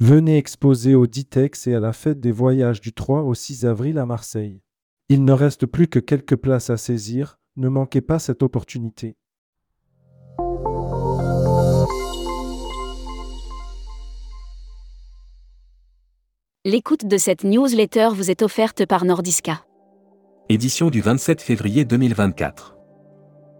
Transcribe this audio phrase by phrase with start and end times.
[0.00, 3.98] Venez exposer au Ditex et à la fête des voyages du 3 au 6 avril
[3.98, 4.62] à Marseille.
[5.08, 9.16] Il ne reste plus que quelques places à saisir, ne manquez pas cette opportunité.
[16.64, 19.64] L'écoute de cette newsletter vous est offerte par Nordiska.
[20.48, 22.76] Édition du 27 février 2024.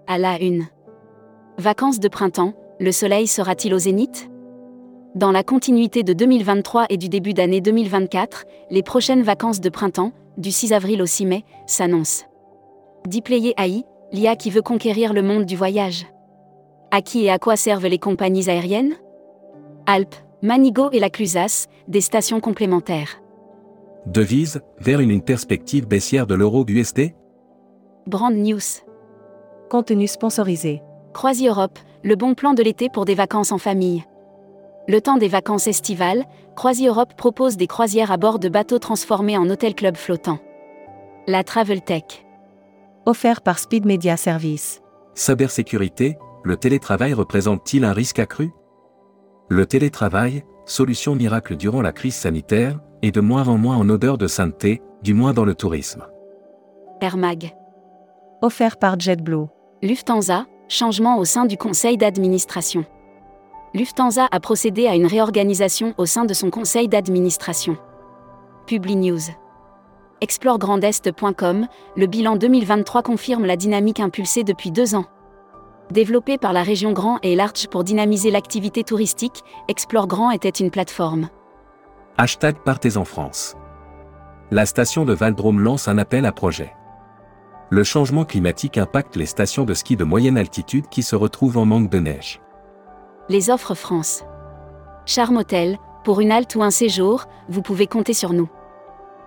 [0.06, 0.68] À la une.
[1.58, 4.30] Vacances de printemps, le soleil sera-t-il au zénith?
[5.18, 10.12] Dans la continuité de 2023 et du début d'année 2024, les prochaines vacances de printemps,
[10.36, 12.26] du 6 avril au 6 mai, s'annoncent.
[13.04, 16.06] Diployer AI, l'IA qui veut conquérir le monde du voyage.
[16.92, 18.94] À qui et à quoi servent les compagnies aériennes?
[19.86, 23.20] Alpes, Manigo et la Clusaz, des stations complémentaires.
[24.06, 27.12] Devise, vers une perspective baissière de l'euro USD
[28.06, 28.60] Brand News.
[29.68, 30.80] Contenu sponsorisé.
[31.12, 34.04] Croisi Europe, le bon plan de l'été pour des vacances en famille.
[34.88, 36.24] Le temps des vacances estivales,
[36.56, 40.38] Croisi Europe propose des croisières à bord de bateaux transformés en hôtel club flottant.
[41.26, 42.24] La Travel Tech.
[43.04, 44.80] Offert par Speed Media Service.
[45.14, 48.50] Cybersécurité, le télétravail représente-t-il un risque accru?
[49.50, 54.16] Le télétravail, solution miracle durant la crise sanitaire, est de moins en moins en odeur
[54.16, 56.06] de sainteté, du moins dans le tourisme.
[57.02, 57.54] Air Mag.
[58.40, 59.48] Offert par JetBlue.
[59.82, 62.86] Lufthansa, changement au sein du conseil d'administration.
[63.74, 67.76] Lufthansa a procédé à une réorganisation au sein de son conseil d'administration.
[68.66, 69.20] Publi News.
[70.22, 75.04] ExploreGrandEst.com, le bilan 2023 confirme la dynamique impulsée depuis deux ans.
[75.90, 80.70] Développé par la région Grand et Large pour dynamiser l'activité touristique, Explore Grand était une
[80.70, 81.28] plateforme.
[82.16, 83.54] Hashtag Partez en France.
[84.50, 86.72] La station de Valdrome lance un appel à projet.
[87.70, 91.66] Le changement climatique impacte les stations de ski de moyenne altitude qui se retrouvent en
[91.66, 92.40] manque de neige.
[93.30, 94.24] Les offres France.
[95.04, 98.48] Charme Hôtel, pour une halte ou un séjour, vous pouvez compter sur nous.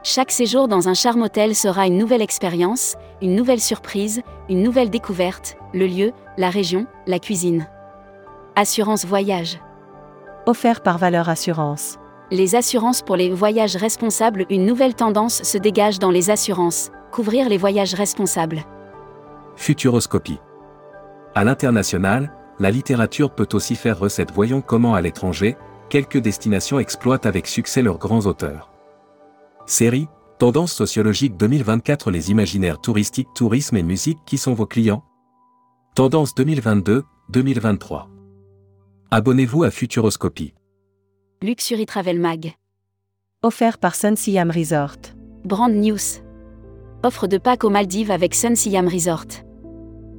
[0.01, 4.89] Chaque séjour dans un Charme Hôtel sera une nouvelle expérience, une nouvelle surprise, une nouvelle
[4.89, 7.67] découverte, le lieu, la région, la cuisine.
[8.55, 9.59] Assurance Voyage.
[10.47, 11.99] Offert par Valeur Assurance.
[12.31, 17.49] Les assurances pour les voyages responsables, une nouvelle tendance se dégage dans les assurances, couvrir
[17.49, 18.63] les voyages responsables.
[19.57, 20.39] Futuroscopie.
[21.35, 24.31] À l'international, la littérature peut aussi faire recette.
[24.31, 25.57] Voyons comment à l'étranger,
[25.89, 28.71] quelques destinations exploitent avec succès leurs grands auteurs.
[29.65, 30.07] Série,
[30.37, 35.03] Tendance sociologique 2024 Les imaginaires touristiques, tourisme et musique qui sont vos clients?
[35.95, 38.07] Tendance 2022-2023.
[39.09, 40.53] Abonnez-vous à Futuroscopie.
[41.41, 42.53] Luxury Travel Mag.
[43.41, 44.97] Offert par Sun Siam Resort.
[45.45, 46.21] Brand News.
[47.03, 49.25] Offre de Pâques aux Maldives avec Sun Siam Resort.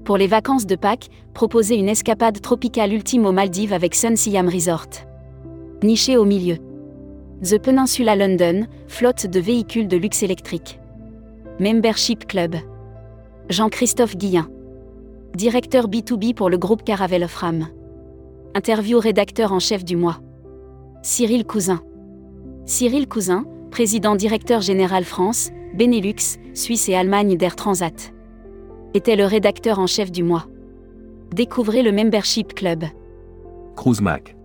[0.05, 4.49] Pour les vacances de Pâques, proposez une escapade tropicale ultime aux Maldives avec Sun Siam
[4.49, 4.89] Resort.
[5.85, 6.57] Niché au milieu.
[7.43, 10.81] The Peninsula London, flotte de véhicules de luxe électrique.
[11.61, 12.57] Membership Club.
[13.49, 14.49] Jean-Christophe Guillain.
[15.37, 17.45] Directeur B2B pour le groupe Caravelle of.
[18.55, 20.21] Interview rédacteur en chef du mois.
[21.03, 21.81] Cyril Cousin.
[22.67, 28.13] Cyril Cousin, président directeur général France, Benelux, Suisse et Allemagne d'Air Transat.
[28.95, 30.47] Était le rédacteur en chef du mois.
[31.33, 32.85] Découvrez le Membership Club.
[33.75, 34.37] Cruise Mac.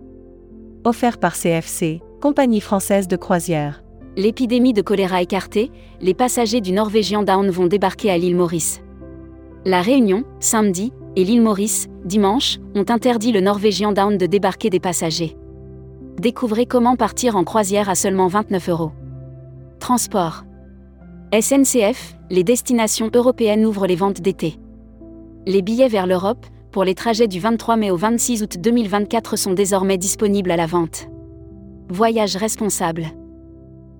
[0.84, 3.82] Offert par CFC, compagnie française de croisière.
[4.16, 5.70] L'épidémie de choléra écartée,
[6.00, 8.80] les passagers du Norvégien Down vont débarquer à l'île Maurice.
[9.66, 14.80] La Réunion, samedi, et l'île Maurice, dimanche, ont interdit le Norvégien Down de débarquer des
[14.80, 15.36] passagers.
[16.18, 18.92] Découvrez comment partir en croisière à seulement 29 euros.
[19.78, 20.44] Transport.
[21.32, 24.58] SNCF, les destinations européennes ouvrent les ventes d'été.
[25.44, 29.52] Les billets vers l'Europe, pour les trajets du 23 mai au 26 août 2024 sont
[29.52, 31.08] désormais disponibles à la vente.
[31.90, 33.08] Voyage responsable.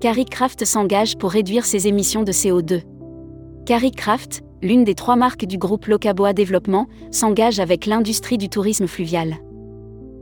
[0.01, 2.81] Caricraft s'engage pour réduire ses émissions de CO2.
[3.67, 9.37] Caricraft, l'une des trois marques du groupe Locaboa Développement, s'engage avec l'industrie du tourisme fluvial.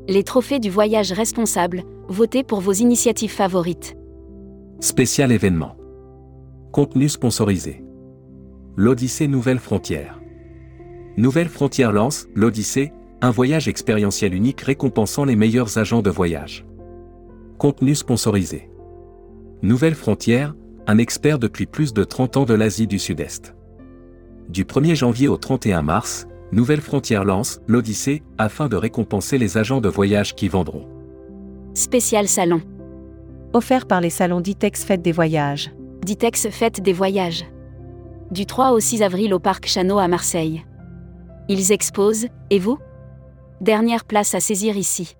[0.08, 3.96] Les trophées du voyage responsable, votez pour vos initiatives favorites.
[4.80, 5.76] Spécial événement.
[6.76, 7.82] Contenu sponsorisé.
[8.76, 10.20] L'Odyssée Nouvelle Frontière.
[11.16, 12.92] Nouvelle Frontière lance, l'Odyssée,
[13.22, 16.66] un voyage expérientiel unique récompensant les meilleurs agents de voyage.
[17.56, 18.68] Contenu sponsorisé.
[19.62, 20.54] Nouvelle Frontière,
[20.86, 23.54] un expert depuis plus de 30 ans de l'Asie du Sud-Est.
[24.50, 29.80] Du 1er janvier au 31 mars, Nouvelle Frontière lance l'Odyssée afin de récompenser les agents
[29.80, 30.86] de voyage qui vendront.
[31.72, 32.60] Spécial salon.
[33.54, 35.72] Offert par les salons Ditex Fête des Voyages.
[36.06, 37.44] Ditex Fête des Voyages.
[38.30, 40.64] Du 3 au 6 avril au Parc Chano à Marseille.
[41.48, 42.78] Ils exposent, et vous?
[43.60, 45.16] Dernière place à saisir ici.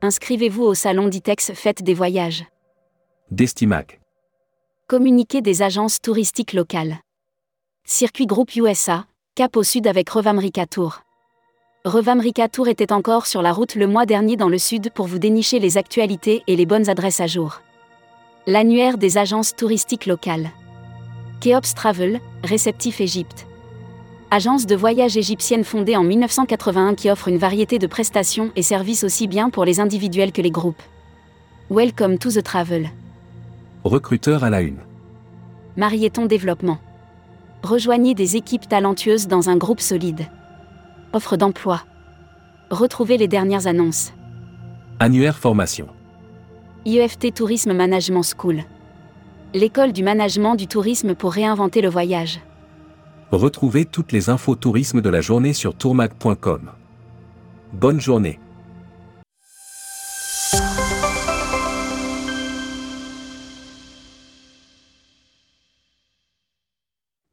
[0.00, 2.46] Inscrivez-vous au salon Ditex Fête des voyages.
[3.30, 4.00] Destimac.
[4.86, 6.96] Communiqué des agences touristiques locales.
[7.84, 11.02] Circuit Groupe USA, cap au sud avec Revamrica Tour.
[11.84, 15.18] Revamrica Tour était encore sur la route le mois dernier dans le sud pour vous
[15.18, 17.60] dénicher les actualités et les bonnes adresses à jour.
[18.50, 20.48] L'annuaire des agences touristiques locales.
[21.42, 23.46] Keops Travel, réceptif Égypte.
[24.30, 29.04] Agence de voyage égyptienne fondée en 1981 qui offre une variété de prestations et services
[29.04, 30.80] aussi bien pour les individuels que les groupes.
[31.68, 32.88] Welcome to the travel.
[33.84, 34.78] Recruteur à la une.
[35.76, 36.78] Marieton Développement.
[37.62, 40.26] Rejoignez des équipes talentueuses dans un groupe solide.
[41.12, 41.82] Offre d'emploi.
[42.70, 44.14] Retrouvez les dernières annonces.
[45.00, 45.88] Annuaire formation.
[46.86, 48.62] IEFT Tourisme Management School.
[49.52, 52.40] L'école du management du tourisme pour réinventer le voyage.
[53.32, 56.70] Retrouvez toutes les infos tourisme de la journée sur tourmag.com.
[57.72, 58.38] Bonne journée.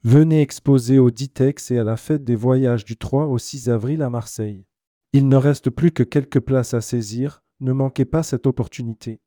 [0.03, 4.01] Venez exposer au Ditex et à la fête des voyages du 3 au 6 avril
[4.01, 4.65] à Marseille.
[5.13, 9.21] Il ne reste plus que quelques places à saisir, ne manquez pas cette opportunité.